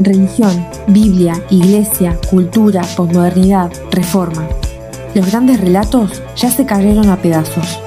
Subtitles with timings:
[0.00, 4.48] Religión, Biblia, iglesia, cultura, posmodernidad, reforma.
[5.14, 7.80] Los grandes relatos ya se cayeron a pedazos.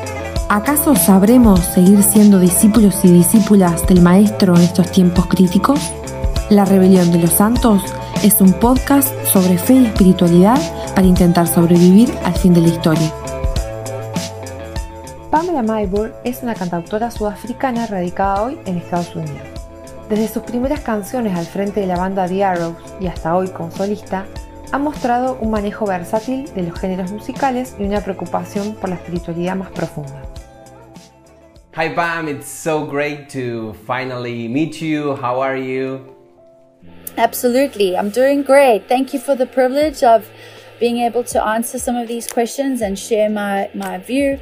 [0.48, 5.80] ¿Acaso sabremos seguir siendo discípulos y discípulas del Maestro en estos tiempos críticos?
[6.50, 7.84] La Rebelión de los Santos
[8.24, 10.60] es un podcast sobre fe y espiritualidad
[10.96, 13.12] para intentar sobrevivir al fin de la historia.
[15.30, 19.53] Pamela Maybourne es una cantautora sudafricana radicada hoy en Estados Unidos.
[20.14, 23.72] Desde sus primeras canciones al frente de la banda The Arrows y hasta hoy como
[23.72, 24.28] solista,
[24.72, 29.56] ha mostrado un manejo versátil de los géneros musicales y una preocupación por la espiritualidad
[29.56, 30.22] más profunda.
[31.76, 35.18] Hi Pam, it's so great to finally meet you.
[35.20, 36.16] How are you?
[37.18, 38.88] Absolutely, I'm doing great.
[38.88, 40.30] Thank you for the privilege of
[40.80, 44.40] being able to answer some of these questions and share my, my view.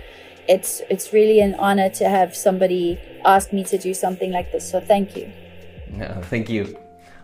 [0.50, 4.70] It's it's really an honor to have somebody ask me to do something like this.
[4.70, 5.32] So thank you.
[5.92, 6.76] No, thank you.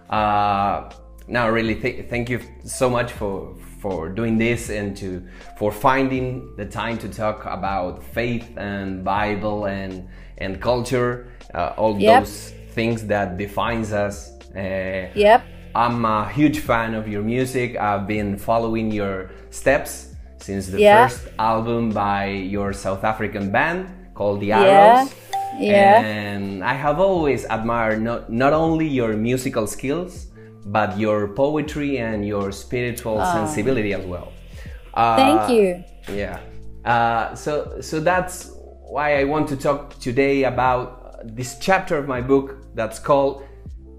[0.09, 0.89] Uh,
[1.27, 5.22] no, really, th- thank you so much for for doing this and to
[5.58, 10.08] for finding the time to talk about faith and Bible and
[10.39, 12.23] and culture, uh, all Yep.
[12.23, 14.31] those things that defines us.
[14.55, 15.42] Uh, Yep.
[15.75, 17.75] I'm a huge fan of your music.
[17.77, 21.08] I've been following your steps since the Yeah.
[21.08, 24.52] first album by your South African band called The.
[24.53, 24.67] Arrows.
[24.67, 25.05] Yeah.
[26.03, 30.27] And I have always admired not, not only your musical skills,
[30.66, 34.31] but your poetry and your spiritual sensibility as well.
[34.94, 35.83] Uh, Thank you.
[36.14, 36.39] Yeah.
[36.86, 38.52] Uh, so so that's
[38.89, 43.44] why I want to talk today about this chapter of my book that's called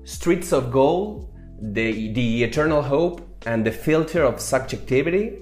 [0.05, 5.39] Streets of Gold: the the eternal hope and the filter of subjectivity.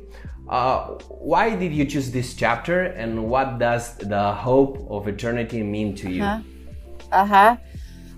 [0.49, 5.95] Uh, why did you choose this chapter, and what does the hope of eternity mean
[5.97, 6.23] to you?
[6.23, 7.57] Uh huh.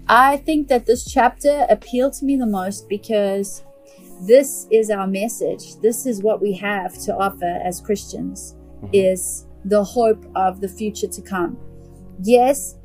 [0.09, 3.63] I think that this chapter appealed to me the most because
[4.27, 5.77] this is our message.
[5.81, 8.57] This is what we have to offer as Christians
[8.93, 11.59] is the hope of the future to come.
[12.23, 12.77] Yes,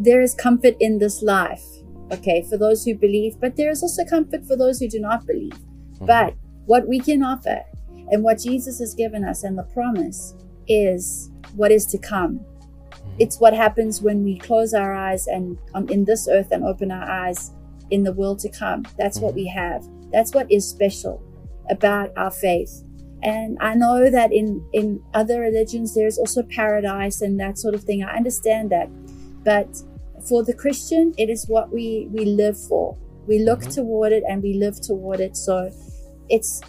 [0.00, 1.64] there is comfort in this life,
[2.12, 5.26] okay, for those who believe, but there is also comfort for those who do not
[5.26, 5.58] believe.
[6.00, 6.34] But
[6.66, 7.62] what we can offer
[8.10, 10.34] and what Jesus has given us and the promise
[10.66, 12.36] is what is to come.
[12.36, 13.16] Hmm.
[13.18, 16.90] It's what happens when we close our eyes and um, in this earth and open
[16.90, 17.52] our eyes
[17.90, 18.84] in the world to come.
[18.98, 19.36] That's what hmm.
[19.36, 19.84] we have.
[20.12, 21.22] That's what is special
[21.70, 22.82] about our faith.
[23.22, 27.82] And I know that in in other religions there's also paradise and that sort of
[27.82, 28.04] thing.
[28.04, 28.88] I understand that,
[29.44, 29.68] but
[30.28, 32.96] for the Christian, it is what we we live for.
[33.26, 33.82] We look mm-hmm.
[33.82, 35.36] toward it and we live toward it.
[35.36, 35.70] So
[36.28, 36.60] it's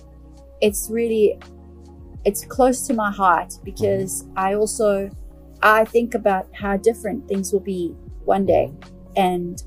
[0.62, 1.40] it's really
[2.26, 3.66] it's close to my heart mm-hmm.
[3.66, 5.10] because I also
[5.62, 9.14] I think about how different things will be one day mm-hmm.
[9.18, 9.64] and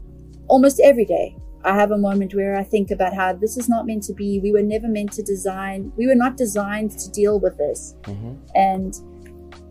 [0.49, 1.37] almost every day.
[1.65, 4.41] I have a moment where I think about how this is not meant to be.
[4.41, 7.95] We were never meant to design we were not designed to deal with this.
[8.03, 8.35] Mm-hmm.
[8.55, 8.95] And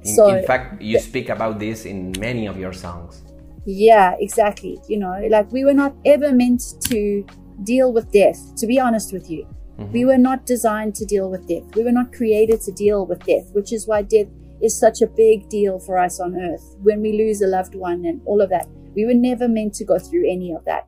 [0.04, 3.24] In, so in fact, you speak about this in many of your songs.
[3.66, 7.26] yeah exactly you know like we were not ever meant to
[7.64, 9.48] deal with death to be honest with you
[9.92, 11.76] we were not designed to deal with death.
[11.76, 14.28] We were not created to deal with death which is why death
[14.62, 16.76] is such a big deal for us on earth.
[16.82, 19.86] When we lose a loved one and all of that we were never meant to
[19.86, 20.88] go through any of that.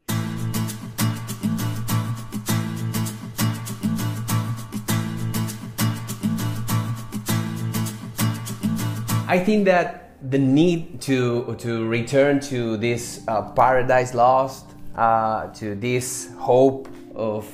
[9.27, 14.65] I think that the need to to return to this uh, paradise lost,
[14.95, 17.49] uh, to this hope of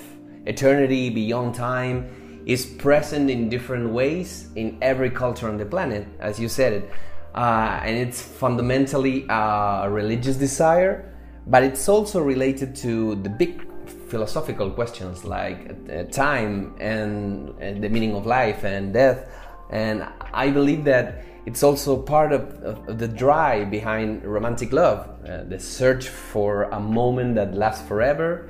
[0.45, 6.39] eternity beyond time, is present in different ways in every culture on the planet, as
[6.39, 6.91] you said it,
[7.35, 11.13] uh, and it's fundamentally a religious desire,
[11.47, 13.65] but it's also related to the big
[14.09, 19.29] philosophical questions like uh, time and, and the meaning of life and death.
[19.69, 25.43] And I believe that it's also part of, of, the drive behind romantic love, uh,
[25.43, 28.49] the search for a moment that lasts forever.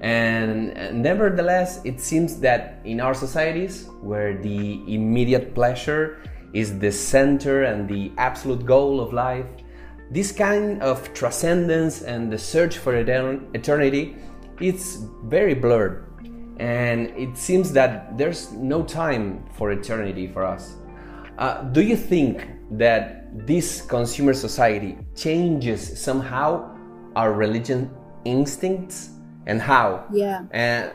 [0.00, 6.22] And, nevertheless, it seems that in our societies, where the immediate pleasure
[6.52, 9.46] is the center and the absolute goal of life,
[10.10, 14.16] this kind of transcendence and the search for eternity
[14.60, 16.04] it's very blurred.
[16.58, 20.74] And it seems that there's no time for eternity for us.
[21.38, 26.76] Uh, do you think that this consumer society changes somehow
[27.14, 27.90] our religion
[28.24, 29.10] instincts
[29.48, 30.44] and how Yeah.
[30.52, 30.90] and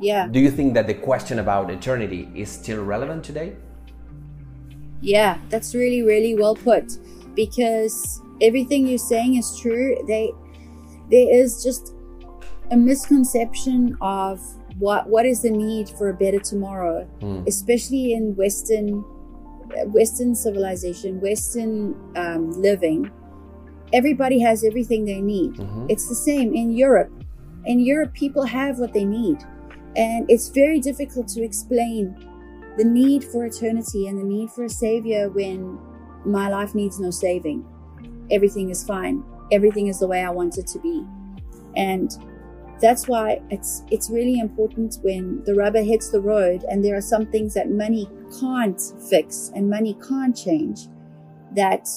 [0.00, 0.26] Yeah.
[0.30, 3.52] do you think that the question about eternity is still relevant today
[5.00, 6.86] Yeah, that's really, really well put.
[7.34, 9.96] Because everything you're saying is true.
[10.06, 10.32] They
[11.10, 11.92] there is just
[12.70, 14.40] a misconception of
[14.78, 17.46] what what is the need for a better tomorrow, Mm.
[17.46, 19.04] especially in Western
[19.98, 23.10] Western civilization, Western um, living.
[23.92, 25.52] Everybody has everything they need.
[25.54, 25.86] Mhm.
[25.92, 27.10] It's the same in Europe.
[27.66, 29.42] In Europe, people have what they need,
[29.96, 32.14] and it's very difficult to explain
[32.76, 35.78] the need for eternity and the need for a savior when
[36.24, 37.64] my life needs no saving.
[38.30, 39.22] Everything is fine.
[39.52, 41.04] Everything is the way I want it to be.
[41.76, 42.10] And
[42.80, 47.00] that's why it's it's really important when the rubber hits the road and there are
[47.00, 48.08] some things that money
[48.40, 50.88] can't fix and money can't change
[51.54, 51.88] that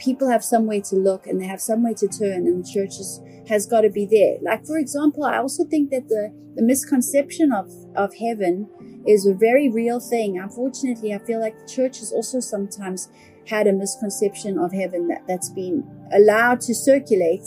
[0.00, 3.20] people have somewhere to look and they have somewhere to turn and the church is,
[3.48, 4.38] has got to be there.
[4.42, 8.68] Like for example i also think that the, the misconception of, of heaven
[9.06, 10.38] is a very real thing.
[10.38, 13.08] Unfortunately i feel like the church has also sometimes
[13.46, 17.42] had a misconception of heaven that, that's been allowed to circulate.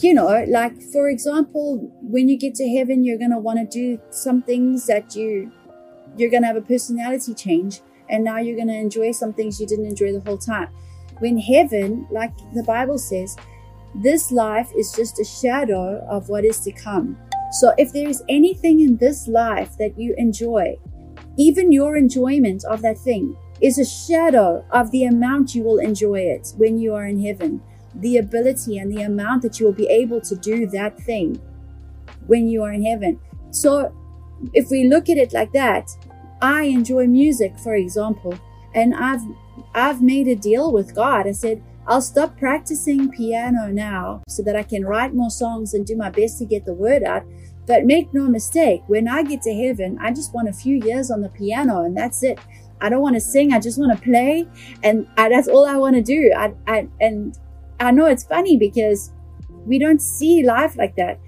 [0.00, 4.02] You know, like for example, when you get to heaven, you're gonna want to do
[4.10, 5.52] some things that you
[6.16, 9.86] you're gonna have a personality change, and now you're gonna enjoy some things you didn't
[9.86, 10.68] enjoy the whole time.
[11.18, 13.36] When heaven, like the Bible says,
[13.94, 17.16] this life is just a shadow of what is to come.
[17.52, 20.76] So if there is anything in this life that you enjoy,
[21.36, 26.20] even your enjoyment of that thing is a shadow of the amount you will enjoy
[26.20, 27.62] it when you are in heaven
[27.96, 31.40] the ability and the amount that you will be able to do that thing
[32.26, 33.20] when you are in heaven.
[33.50, 33.94] So,
[34.52, 35.88] if we look at it like that,
[36.42, 38.38] I enjoy music, for example,
[38.74, 39.22] and I've
[39.74, 41.26] I've made a deal with God.
[41.26, 45.84] I said I'll stop practicing piano now so that I can write more songs and
[45.86, 47.24] do my best to get the word out.
[47.66, 51.10] But make no mistake, when I get to heaven, I just want a few years
[51.10, 52.38] on the piano and that's it.
[52.80, 53.52] I don't want to sing.
[53.52, 54.46] I just want to play,
[54.82, 56.32] and I, that's all I want to do.
[56.36, 57.38] I, I and
[57.80, 59.12] I know it's funny because
[59.64, 61.18] we don't see life like that,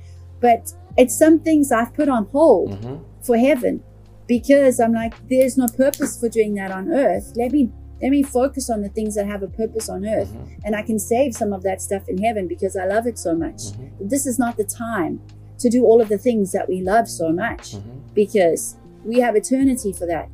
[0.40, 3.00] but it's some things I've put on hold Mhm.
[3.22, 3.82] for heaven
[4.26, 7.32] because I'm like, there's no purpose for doing that on earth.
[7.36, 7.70] Let me
[8.02, 10.60] let me focus on the things that have a purpose on earth, mm-hmm.
[10.64, 13.34] and I can save some of that stuff in heaven because I love it so
[13.34, 13.56] much.
[13.56, 14.08] Mm-hmm.
[14.08, 15.20] This is not the time
[15.58, 17.98] to do all of the things that we love so much mm-hmm.
[18.14, 20.28] because we have eternity for that.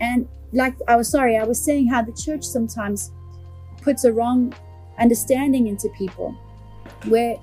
[0.00, 3.10] And like I was sorry, I was saying how the church sometimes
[3.82, 4.54] puts a wrong
[4.98, 6.32] understanding into people
[7.06, 7.36] where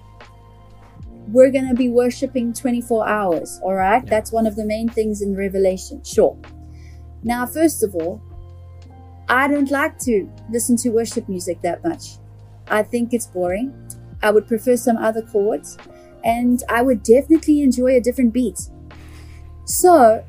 [1.28, 4.06] we're going to be worshiping 24 hours, all right?
[4.06, 6.38] That's one of the main things in Revelation, sure.
[7.24, 8.22] Now, first of all,
[9.30, 12.18] I don't like to listen to worship music that much.
[12.70, 13.74] I think it's boring.
[14.22, 15.78] I would prefer some other chords,
[16.24, 18.60] and I would definitely enjoy a different beat.
[19.66, 20.24] So,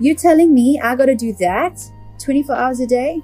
[0.00, 1.78] you're telling me I got to do that
[2.18, 3.20] 24 hours a day?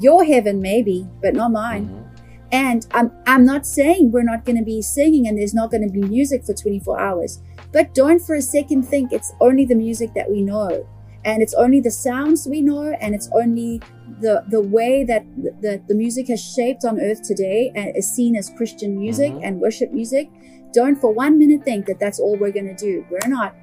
[0.00, 1.88] Your heaven, maybe, but not mine.
[1.88, 2.08] Mm-hmm.
[2.52, 5.86] And I'm, I'm not saying we're not going to be singing and there's not going
[5.86, 7.40] to be music for 24 hours.
[7.72, 10.86] But don't for a second think it's only the music that we know.
[11.24, 12.96] And it's only the sounds we know.
[13.00, 13.80] And it's only
[14.20, 18.36] the, the way that the, the, music has shaped on earth today and is seen
[18.36, 19.44] as Christian music mm-hmm.
[19.44, 20.30] and worship music.
[20.72, 23.04] Don't for one minute think that that's all we're going to do.
[23.10, 23.54] We're not.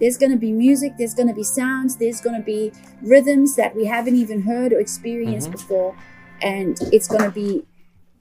[0.00, 2.72] There's going to be music, there's going to be sounds, there's going to be
[3.02, 5.56] rhythms that we haven't even heard or experienced mm-hmm.
[5.56, 5.96] before.
[6.42, 7.64] And it's going to be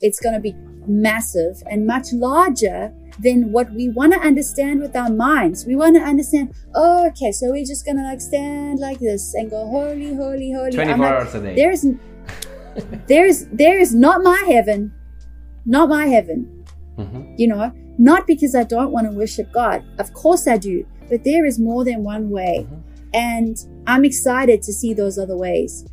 [0.01, 0.53] it's going to be
[0.85, 5.65] massive and much larger than what we want to understand with our minds.
[5.65, 9.34] We want to understand, oh, okay, so we're just going to like stand like this
[9.34, 10.72] and go, holy, holy, holy.
[10.72, 11.55] 24 I'm like, hours a day.
[11.55, 11.86] There's,
[13.08, 14.93] there's, there is not my heaven,
[15.65, 16.65] not my heaven.
[16.98, 17.34] Mhm.
[17.38, 19.84] You know, not because I don't want to worship God.
[20.00, 22.67] Of course I do, but there is more than one way.
[23.13, 25.86] And I'm excited to see those other ways.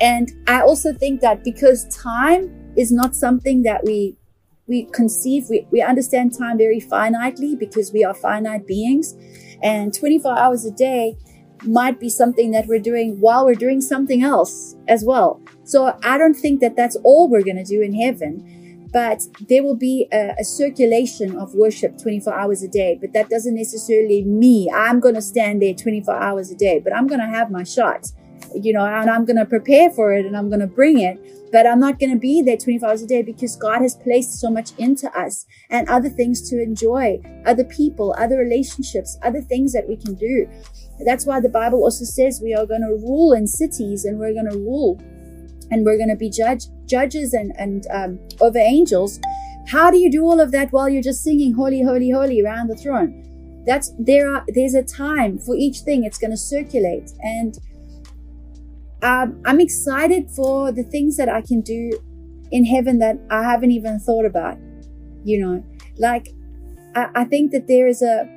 [0.00, 4.16] And I also think that because time is not something that we
[4.68, 9.16] we conceive, we, we understand time very finitely because we are finite beings.
[9.62, 11.16] And 24 hours a day
[11.64, 15.40] might be something that we're doing while we're doing something else as well.
[15.64, 19.62] So I don't think that that's all we're going to do in heaven, but there
[19.62, 22.96] will be a, a circulation of worship 24 hours a day.
[23.00, 24.70] But that doesn't necessarily me.
[24.72, 27.64] I'm going to stand there 24 hours a day, but I'm going to have my
[27.64, 28.12] shot,
[28.54, 31.18] you know, and I'm going to prepare for it and I'm going to bring it.
[31.50, 34.38] But I'm not going to be there 24 hours a day because God has placed
[34.38, 39.72] so much into us and other things to enjoy, other people, other relationships, other things
[39.72, 40.46] that we can do.
[41.06, 44.34] That's why the Bible also says we are going to rule in cities and we're
[44.34, 45.00] going to rule
[45.70, 49.18] and we're going to be judge, judges and, and um, over angels.
[49.68, 52.68] How do you do all of that while you're just singing holy, holy, holy around
[52.68, 53.24] the throne?
[53.66, 56.04] That's there are there's a time for each thing.
[56.04, 57.58] It's going to circulate, and
[59.02, 61.92] um, I'm excited for the things that I can do
[62.50, 64.58] in heaven that I haven't even thought about.
[65.24, 65.64] You know,
[65.98, 66.28] like
[66.94, 68.28] I, I think that there is a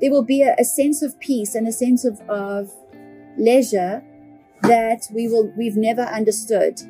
[0.00, 2.70] there will be a, a sense of peace and a sense of, of
[3.38, 4.02] leisure
[4.62, 6.80] that we will we've never understood.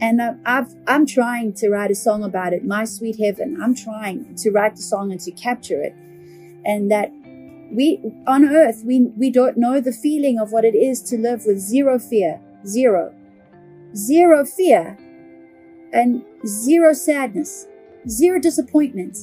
[0.00, 3.60] And I, I've, I'm trying to write a song about it, My Sweet Heaven.
[3.62, 5.94] I'm trying to write the song and to capture it.
[6.64, 7.12] And that
[7.72, 11.44] we, on earth, we, we don't know the feeling of what it is to live
[11.46, 13.14] with zero fear, zero,
[13.96, 14.98] zero fear
[15.92, 17.66] and zero sadness,
[18.08, 19.16] zero disappointment,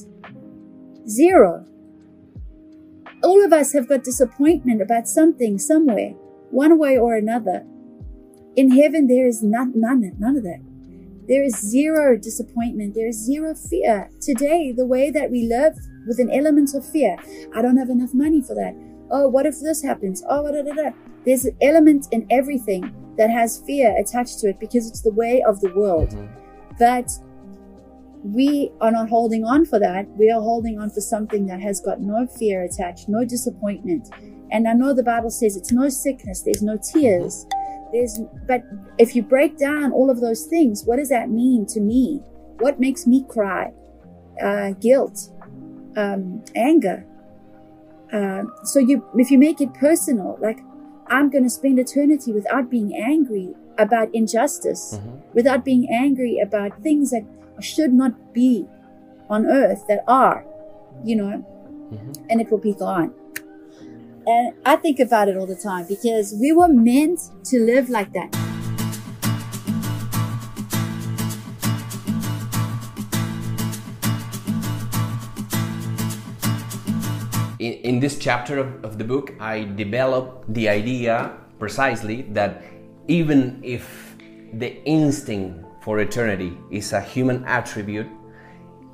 [1.08, 1.64] zero.
[3.22, 6.10] All of us have got disappointment about something somewhere,
[6.50, 7.64] one way or another.
[8.56, 10.60] In heaven, there is none, none, none of that.
[11.30, 12.96] There is zero disappointment.
[12.96, 14.10] There is zero fear.
[14.20, 17.16] Today, the way that we live with an element of fear.
[17.54, 18.74] I don't have enough money for that.
[19.12, 20.24] Oh, what if this happens?
[20.28, 20.90] Oh, da, da, da.
[21.24, 25.40] There's an element in everything that has fear attached to it because it's the way
[25.46, 26.10] of the world.
[26.10, 26.74] Mm-hmm.
[26.80, 27.12] But
[28.24, 30.08] we are not holding on for that.
[30.16, 34.08] We are holding on for something that has got no fear attached, no disappointment.
[34.50, 37.46] And I know the Bible says it's no sickness, there's no tears.
[37.92, 38.62] There's, but
[38.98, 42.20] if you break down all of those things, what does that mean to me?
[42.58, 43.72] What makes me cry?
[44.42, 45.30] Uh, guilt,
[45.96, 47.04] um, anger.
[48.12, 50.60] Uh, so you, if you make it personal, like
[51.08, 55.18] I'm going to spend eternity without being angry about injustice, mm-hmm.
[55.34, 57.24] without being angry about things that
[57.60, 58.66] should not be
[59.28, 60.44] on earth that are,
[61.04, 61.44] you know,
[61.92, 62.12] mm-hmm.
[62.30, 63.12] and it will be gone.
[64.26, 68.12] And I think about it all the time because we were meant to live like
[68.12, 68.34] that.
[77.58, 82.62] In, in this chapter of, of the book, I develop the idea precisely that
[83.08, 84.16] even if
[84.52, 88.06] the instinct for eternity is a human attribute,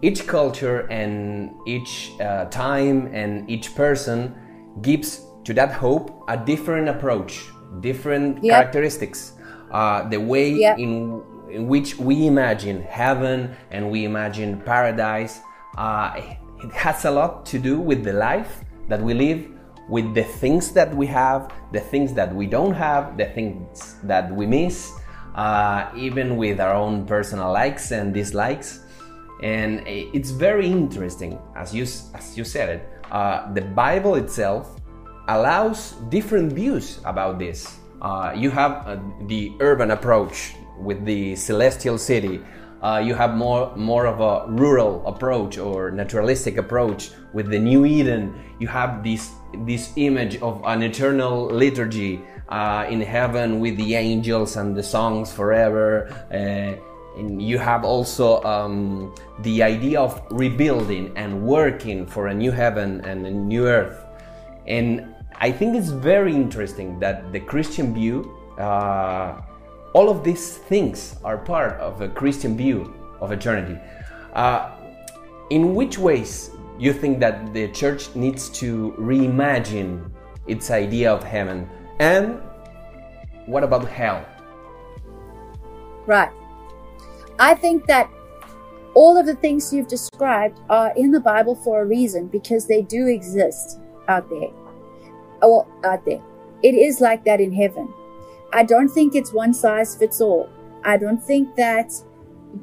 [0.03, 4.35] each culture and each uh, time and each person
[4.83, 7.45] gives to that hope a different approach,
[7.81, 8.55] different yep.
[8.55, 9.33] characteristics.
[9.71, 10.79] Uh, the way yep.
[10.79, 15.41] in, in which we imagine heaven and we imagine paradise,
[15.77, 16.21] uh,
[16.63, 19.49] it has a lot to do with the life that we live,
[19.89, 24.33] with the things that we have, the things that we don't have, the things that
[24.35, 24.93] we miss,
[25.35, 28.81] uh, even with our own personal likes and dislikes.
[29.43, 32.89] And it's very interesting, as you, as you said it.
[33.11, 34.81] Uh, the Bible itself
[35.29, 37.79] allows different views about this.
[38.03, 42.41] Uh, you have uh, the urban approach with the celestial city.
[42.83, 47.87] Uh, you have more more of a rural approach or naturalistic approach with the New
[47.87, 48.35] Eden.
[48.61, 49.33] You have this
[49.65, 55.33] this image of an eternal liturgy uh, in heaven with the angels and the songs
[55.33, 56.07] forever.
[57.17, 63.01] And you have also um, the idea of rebuilding and working for a new heaven
[63.05, 64.05] and a new earth.
[64.67, 69.41] And I think it's very interesting that the Christian view, uh,
[69.95, 73.79] all of these things are part of a Christian view of eternity.
[74.35, 74.73] Uh,
[75.51, 80.11] in which ways you think that the church needs to reimagine
[80.47, 81.69] its idea of heaven
[81.99, 82.41] and
[83.47, 84.25] what about hell?
[86.07, 86.31] Right.
[87.39, 88.11] I think that
[88.95, 92.83] all of the things you've described are in the Bible for a reason because they
[92.83, 93.79] do exist
[94.09, 94.49] out there.
[95.43, 96.23] Well, out there.
[96.63, 97.93] It is like that in heaven.
[98.53, 100.49] I don't think it's one size fits all.
[100.85, 101.93] I don't think that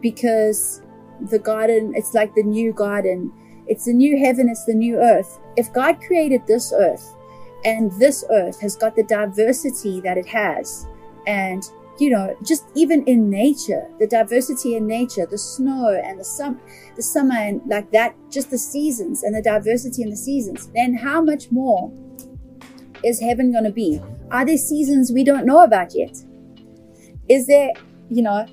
[0.01, 0.81] because
[1.29, 3.31] the garden, it's like the new garden,
[3.67, 5.39] it's the new heaven, it's the new earth.
[5.55, 7.15] If God created this earth
[7.63, 10.87] and this earth has got the diversity that it has.
[11.27, 11.69] And,
[11.99, 16.59] you know, just even in nature, the diversity in nature, the snow and the sum,
[16.95, 20.95] the summer and like that, just the seasons and the diversity in the seasons, then
[20.95, 21.91] how much more
[23.03, 24.01] is heaven going to be?
[24.31, 26.17] Are there seasons we don't know about yet?
[27.29, 27.73] Is there,
[28.09, 28.47] you know,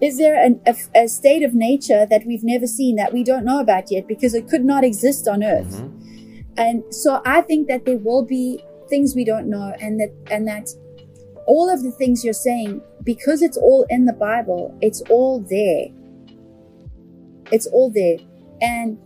[0.00, 3.44] is there an, a, a, state of nature that we've never seen that we don't
[3.44, 5.80] know about yet because it could not exist on earth?
[5.80, 6.52] Mm-hmm.
[6.56, 10.46] And so I think that there will be things we don't know and that, and
[10.46, 10.68] that
[11.46, 15.86] all of the things you're saying, because it's all in the Bible, it's all there.
[17.52, 18.18] It's all there.
[18.60, 18.98] And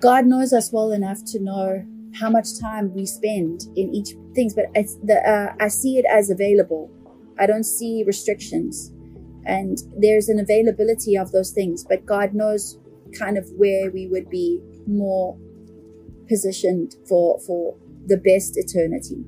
[0.00, 1.84] God knows us well enough to know
[2.14, 6.30] how much time we spend in each things, but the, uh, I see it as
[6.30, 6.90] available.
[7.38, 8.92] I don't see restrictions
[9.46, 12.78] and there's an availability of those things, but God knows
[13.18, 15.38] kind of where we would be more
[16.28, 19.24] positioned for for the best eternity.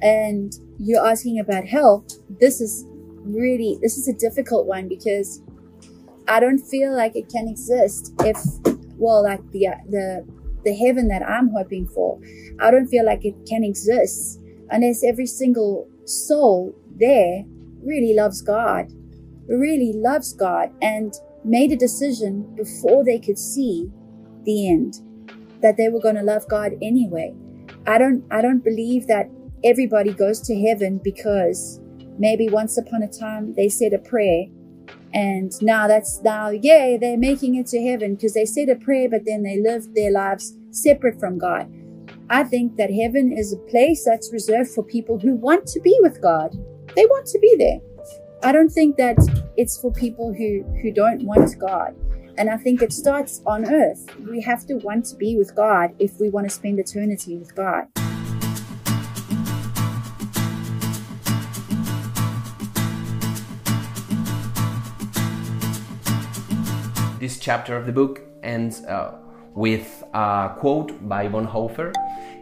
[0.00, 2.04] And you're asking about health.
[2.40, 2.84] This is
[3.24, 5.42] really this is a difficult one because
[6.28, 8.36] I don't feel like it can exist if
[8.98, 10.26] well, like the the
[10.64, 12.20] the heaven that I'm hoping for,
[12.60, 14.40] I don't feel like it can exist
[14.70, 17.44] unless every single soul there
[17.82, 18.92] really loves God,
[19.48, 21.14] really loves God, and
[21.44, 23.88] made a decision before they could see
[24.44, 25.00] the end
[25.62, 27.34] that they were going to love God anyway.
[27.86, 29.30] I don't I don't believe that
[29.64, 31.80] everybody goes to heaven because
[32.18, 34.44] maybe once upon a time they said a prayer
[35.12, 39.08] and now that's now yay they're making it to heaven because they said a prayer
[39.08, 41.70] but then they lived their lives separate from God.
[42.28, 45.96] I think that heaven is a place that's reserved for people who want to be
[46.02, 46.52] with God.
[46.94, 47.80] They want to be there.
[48.42, 49.16] I don't think that
[49.56, 51.94] it's for people who, who don't want God.
[52.38, 54.06] And I think it starts on earth.
[54.28, 57.54] We have to want to be with God if we want to spend eternity with
[57.54, 57.86] God.
[67.26, 69.18] This chapter of the book ends uh,
[69.52, 71.92] with a quote by Bonhoeffer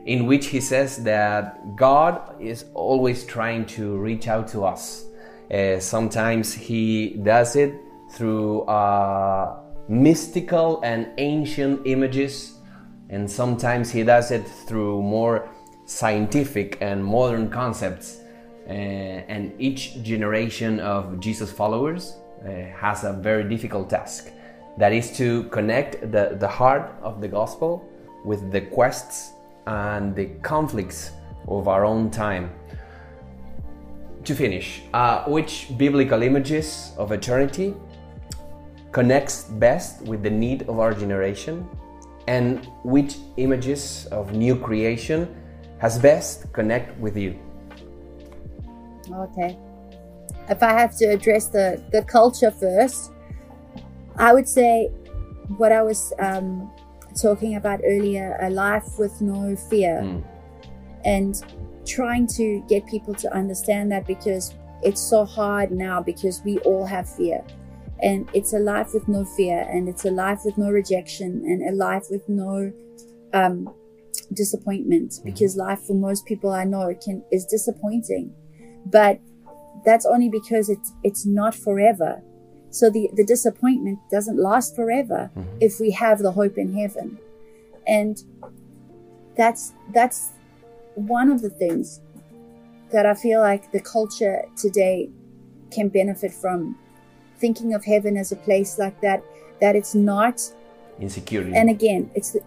[0.05, 5.07] in which he says that God is always trying to reach out to us.
[5.51, 7.73] Uh, sometimes he does it
[8.13, 12.59] through uh, mystical and ancient images,
[13.09, 15.49] and sometimes he does it through more
[15.87, 18.21] scientific and modern concepts.
[18.69, 18.73] Uh,
[19.33, 24.31] and each generation of Jesus followers uh, has a very difficult task
[24.79, 27.89] that is to connect the, the heart of the gospel
[28.25, 29.33] with the quests
[29.67, 31.13] and the conflicts
[31.49, 32.51] of our own time.
[34.25, 37.75] To finish, uh, which biblical images of eternity
[38.91, 41.69] connects best with the need of our generation,
[42.27, 45.29] and which images of new creation
[45.79, 47.39] has best connect with you?
[49.13, 49.59] Okay.
[50.49, 53.13] If I have to address the, the culture first,
[54.17, 54.89] I would say
[55.57, 56.71] what I was um,
[57.21, 60.01] talking about earlier a life with no fear.
[60.03, 60.25] Mm.
[61.05, 61.45] And
[61.87, 66.87] trying to get people to understand that because it's so hard now because we all
[66.87, 67.45] have fear.
[68.03, 71.63] And it's a life with no fear, and it's a life with no rejection, and
[71.69, 72.73] a life with no
[73.33, 73.73] um,
[74.33, 75.13] disappointment.
[75.13, 75.25] Mm-hmm.
[75.25, 78.35] Because life for most people I know can is disappointing,
[78.87, 79.21] but
[79.85, 82.21] that's only because it's it's not forever
[82.75, 85.59] so the, the disappointment doesn't last forever mm-hmm.
[85.61, 87.19] if we have the hope in heaven.
[87.87, 88.21] And
[89.37, 90.31] that's that's
[90.97, 92.01] one of the things
[92.91, 95.09] that I feel like the culture today
[95.71, 96.77] can benefit from
[97.39, 99.23] thinking of heaven as a place like that
[99.61, 100.41] that it's not
[100.99, 102.41] insecurity and again it's the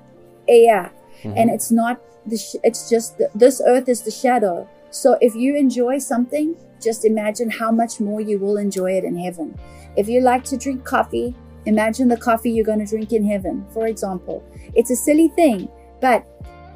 [0.47, 0.89] yeah
[1.21, 1.37] mm-hmm.
[1.37, 5.35] and it's not the sh- it's just the, this earth is the shadow so if
[5.35, 9.59] you enjoy something just imagine how much more you will enjoy it in heaven
[9.97, 13.65] if you like to drink coffee, imagine the coffee you're going to drink in heaven,
[13.73, 14.43] for example.
[14.75, 15.67] It's a silly thing,
[15.99, 16.25] but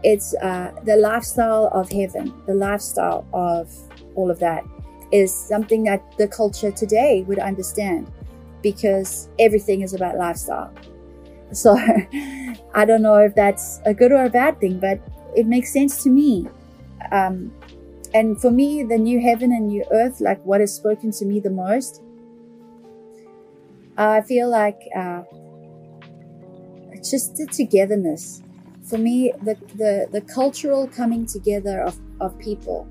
[0.04, 3.72] it's uh, the lifestyle of heaven, the lifestyle of
[4.16, 4.66] all of that
[5.12, 8.12] is something that the culture today would understand
[8.64, 10.74] because everything is about lifestyle.
[11.52, 11.78] So
[12.74, 15.00] I don't know if that's a good or a bad thing, but
[15.36, 16.48] it makes sense to me.
[17.12, 17.54] Um,
[18.14, 21.40] and for me, the new heaven and new earth, like what has spoken to me
[21.40, 22.02] the most,
[24.10, 25.24] I feel like uh,
[26.98, 28.42] just the togetherness.
[28.90, 32.88] For me, the, the, the cultural coming together of, of people.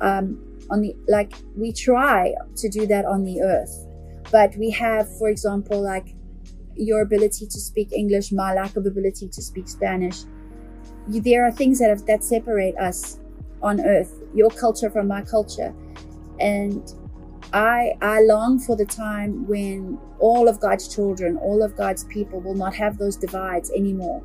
[0.00, 0.38] Um,
[0.70, 3.86] on the like we try to do that on the earth,
[4.30, 6.14] but we have, for example, like
[6.74, 10.22] your ability to speak English, my lack of ability to speak Spanish.
[11.08, 13.20] You, there are things that have, that separate us
[13.62, 15.74] on earth, your culture from my culture,
[16.40, 16.92] and
[17.54, 22.40] I, I long for the time when all of God's children, all of God's people
[22.40, 24.22] will not have those divides anymore.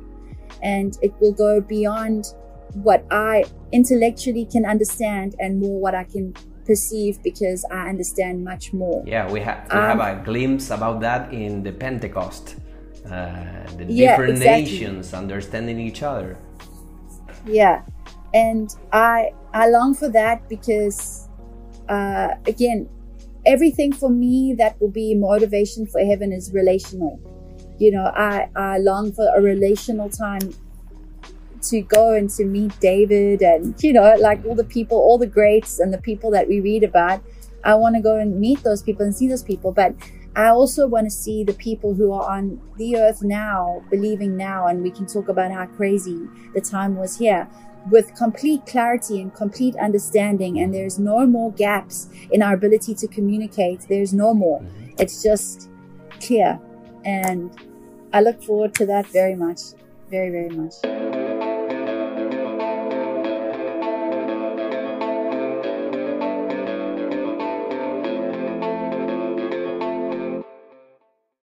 [0.62, 2.34] And it will go beyond
[2.74, 6.34] what I intellectually can understand and more what I can
[6.66, 9.04] perceive because I understand much more.
[9.06, 12.56] Yeah, we have we um, have a glimpse about that in the Pentecost.
[13.06, 14.62] Uh, the yeah, different exactly.
[14.62, 16.36] nations understanding each other.
[17.46, 17.82] Yeah,
[18.34, 21.28] and I I long for that because
[21.88, 22.88] uh, again
[23.46, 27.20] everything for me that will be motivation for heaven is relational.
[27.78, 30.54] You know, I, I long for a relational time
[31.62, 35.26] to go and to meet David and, you know, like all the people, all the
[35.26, 37.22] greats and the people that we read about.
[37.64, 39.72] I want to go and meet those people and see those people.
[39.72, 39.94] But
[40.36, 44.66] I also want to see the people who are on the earth now, believing now,
[44.66, 47.48] and we can talk about how crazy the time was here
[47.88, 53.06] with complete clarity and complete understanding and there's no more gaps in our ability to
[53.08, 54.90] communicate there's no more mm-hmm.
[54.98, 55.70] it's just
[56.20, 56.60] clear
[57.04, 57.56] and
[58.12, 59.60] I look forward to that very much.
[60.10, 61.19] Very, very much.